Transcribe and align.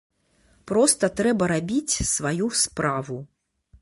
Проста 0.71 1.09
трэба 1.21 1.49
рабіць 1.53 1.93
сваю 2.15 2.47
справу. 2.63 3.23